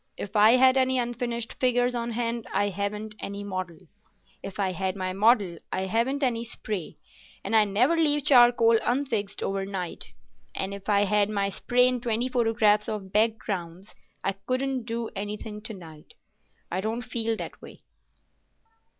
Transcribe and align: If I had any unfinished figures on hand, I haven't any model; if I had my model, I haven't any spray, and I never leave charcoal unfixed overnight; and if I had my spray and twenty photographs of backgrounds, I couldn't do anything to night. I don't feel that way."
If 0.17 0.35
I 0.35 0.53
had 0.53 0.77
any 0.77 0.97
unfinished 0.97 1.59
figures 1.59 1.93
on 1.93 2.13
hand, 2.13 2.47
I 2.51 2.69
haven't 2.69 3.13
any 3.19 3.43
model; 3.43 3.77
if 4.41 4.59
I 4.59 4.71
had 4.71 4.95
my 4.95 5.13
model, 5.13 5.59
I 5.71 5.81
haven't 5.81 6.23
any 6.23 6.43
spray, 6.43 6.97
and 7.43 7.55
I 7.55 7.65
never 7.65 7.95
leave 7.95 8.25
charcoal 8.25 8.79
unfixed 8.83 9.43
overnight; 9.43 10.05
and 10.55 10.73
if 10.73 10.89
I 10.89 11.03
had 11.03 11.29
my 11.29 11.49
spray 11.49 11.87
and 11.87 12.01
twenty 12.01 12.29
photographs 12.29 12.89
of 12.89 13.13
backgrounds, 13.13 13.93
I 14.23 14.31
couldn't 14.31 14.85
do 14.85 15.11
anything 15.15 15.61
to 15.61 15.73
night. 15.75 16.15
I 16.71 16.81
don't 16.81 17.03
feel 17.03 17.37
that 17.37 17.61
way." 17.61 17.83